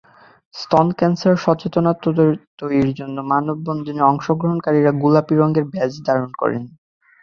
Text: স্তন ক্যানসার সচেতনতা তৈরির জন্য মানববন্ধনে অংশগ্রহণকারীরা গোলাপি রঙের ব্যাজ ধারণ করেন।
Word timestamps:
স্তন 0.55 0.87
ক্যানসার 0.97 1.35
সচেতনতা 1.43 2.09
তৈরির 2.59 2.89
জন্য 2.99 3.17
মানববন্ধনে 3.31 4.01
অংশগ্রহণকারীরা 4.11 4.91
গোলাপি 5.01 5.33
রঙের 5.35 5.65
ব্যাজ 5.71 5.91
ধারণ 6.07 6.31
করেন। 6.41 6.63